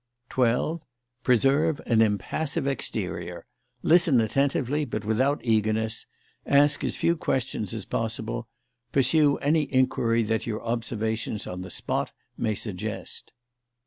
12. 0.29 0.81
Preserve 1.21 1.79
an 1.85 2.01
impassive 2.01 2.65
exterior; 2.65 3.45
listen 3.83 4.19
attentively 4.19 4.83
but 4.83 5.05
without 5.05 5.39
eagerness; 5.45 6.07
ask 6.43 6.83
as 6.83 6.95
few 6.95 7.15
questions 7.15 7.71
as 7.71 7.85
possible; 7.85 8.47
pursue 8.91 9.37
any 9.37 9.71
inquiry 9.71 10.23
that 10.23 10.47
your 10.47 10.63
observations 10.65 11.45
on 11.45 11.61
the 11.61 11.69
spot 11.69 12.13
may 12.35 12.55
suggest. 12.55 13.31